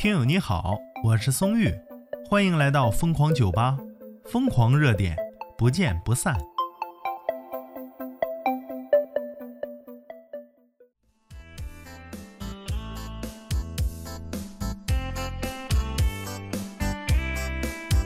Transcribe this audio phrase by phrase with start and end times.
[0.00, 1.70] 听友你好，我是松玉，
[2.26, 3.76] 欢迎来到疯狂酒吧，
[4.24, 5.14] 疯狂热点，
[5.58, 6.34] 不见不散。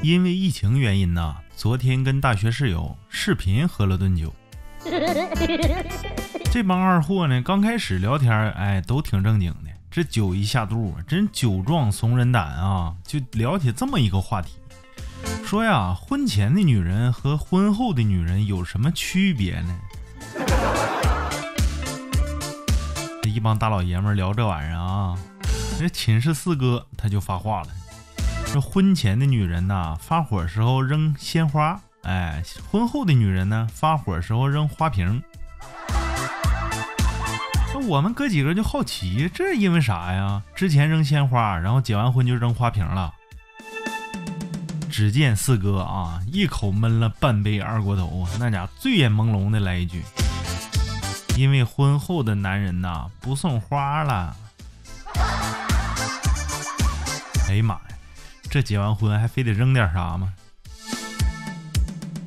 [0.03, 4.35] 因为疫情原因呢，昨天跟大学室友视频喝了顿酒。
[6.51, 9.71] 这帮二货呢，刚开始聊天，哎，都挺正经的。
[9.95, 12.97] 这酒一下肚，真酒壮怂人胆啊！
[13.05, 14.59] 就聊起这么一个话题，
[15.47, 19.79] 说呀，婚前的女人和婚后的女人有什么区别呢？
[23.23, 25.17] 这一帮大老爷们聊这玩意儿啊，
[25.79, 27.69] 这寝室四哥他就发话了。
[28.53, 35.23] 这婚前的女人呐，发火时候扔鲜花，哎，婚后的女人呢，发火时候扔花瓶。
[37.75, 40.41] 那我们哥几个就好奇，这是因为啥呀？
[40.55, 43.13] 之前扔鲜花，然后结完婚就扔花瓶了。
[44.89, 50.05] 只见四哥啊，一口闷了半杯二锅头，那家醉眼朦胧的来一句
[51.37, 54.37] ：“因为婚后的男人呐，不送花了。”
[57.51, 57.81] 哎呀妈呀！
[58.49, 60.33] 这结完婚还非得扔点啥吗？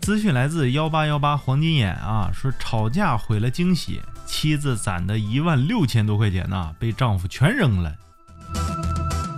[0.02, 7.96] 资讯来自幺八幺八黄金眼啊，说吵架毁了惊喜，妻子攒的一万六千多块钱呐，被丈夫全扔了。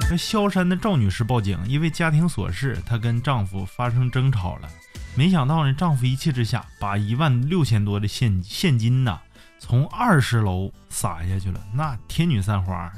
[0.10, 4.68] 那萧山的赵女士报警，因为家庭琐事，她跟丈夫发生争吵了。
[5.16, 9.20] 没想到呢，丈夫一气之下把一万六千多的现现金呐，
[9.60, 12.92] 从二十楼撒下去了，那天女散花。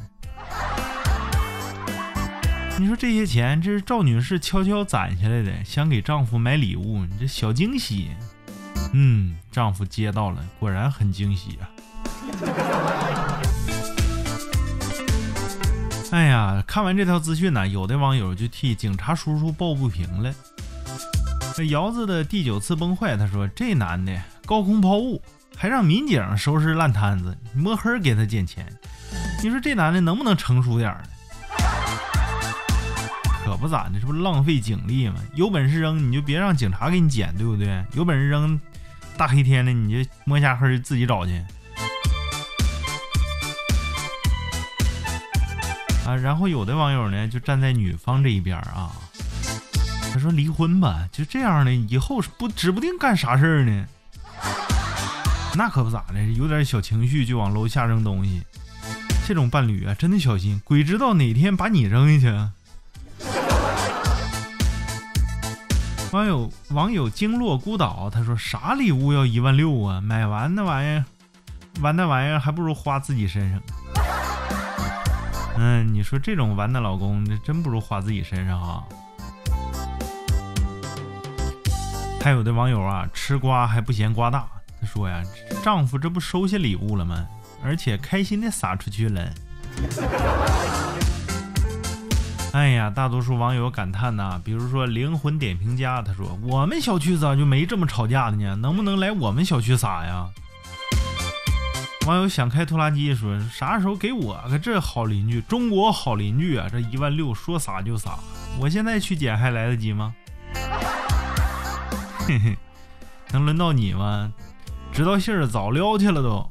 [2.80, 8.10] 你说这些钱，这是赵女士悄悄攒下来的，想给丈夫买礼物，你这小惊喜。
[8.94, 11.70] 嗯，丈夫接到了，果然很惊喜啊。
[16.12, 20.34] 哎呀，看完这条资讯呢，有的网友就替警察叔叔抱不平了。
[21.56, 25.22] 这窑子的第九次崩坏，他说这男的高空抛物，
[25.56, 28.66] 还让民警收拾烂摊子，摸黑给他捡钱。
[29.42, 31.02] 你说这男的能不能成熟点儿？
[33.44, 35.16] 可不咋的，这不浪费警力吗？
[35.34, 37.84] 有本事扔你就别让警察给你捡，对不对？
[37.94, 38.60] 有本事扔，
[39.22, 41.34] 大黑天的你就摸下黑自己找去。
[46.08, 48.92] 啊，然后有的网友呢就站在女方这一边啊，
[50.12, 53.86] 他说离婚吧，就这样的以后不指不定干啥事儿呢。
[55.54, 58.42] 那可不咋的，有点小情绪就往楼下扔东西，
[59.28, 62.52] 这种伴侣啊真的小心，鬼知道哪天把你扔下去。
[66.12, 70.02] 网友网友经落孤岛，他说啥礼物要一万六啊？
[70.02, 71.06] 买完那玩意儿，
[71.82, 73.62] 完那玩意儿还不如花自己身上。
[75.58, 78.84] 嗯，你说这种完的老公，那真不如花自己身上啊。
[82.22, 84.46] 还有的网友啊，吃瓜还不嫌瓜大，
[84.82, 85.24] 他说呀，
[85.64, 87.26] 丈夫这不收下礼物了吗？
[87.64, 89.32] 而且开心的撒出去了。
[92.54, 98.56] 哎呀，大多数网友感叹呐，比如说灵魂点评家，他说：“我们小区咋就没这么吵架的呢？
[98.58, 100.28] 能不能来我们小区撒呀？”
[102.06, 105.40] 网友想开拖拉机说：“啥时候给我个这好邻居？
[105.42, 106.68] 中国好邻居啊！
[106.70, 108.20] 这一万六说撒就撒，
[108.60, 110.14] 我现在去捡还来得及吗？”
[112.28, 112.58] 嘿嘿，
[113.32, 114.30] 能轮到你吗？
[114.92, 116.51] 知道信儿早撩去了都。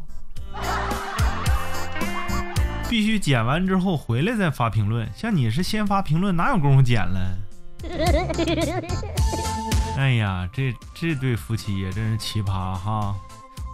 [2.91, 7.39] 必须剪完之后回来再发评论，像你是先发评论，哪有功夫剪了？
[9.97, 13.15] 哎呀，这这对夫妻也真是奇葩哈！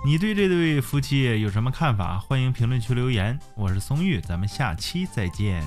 [0.05, 2.19] 你对这对夫妻有什么看法？
[2.19, 3.39] 欢迎评论区留言。
[3.57, 5.65] 我是松玉，咱们下期再见。